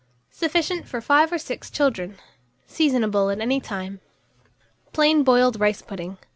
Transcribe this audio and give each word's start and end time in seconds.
Sufficient 0.31 0.87
for 0.87 0.99
5 0.99 1.31
or 1.31 1.37
6 1.37 1.69
children. 1.69 2.17
Seasonable 2.65 3.29
at 3.31 3.39
any 3.39 3.59
time. 3.59 3.99
PLAIN 4.93 5.21
BOILED 5.23 5.59
RICE 5.59 5.83
PUDDING. 5.83 6.17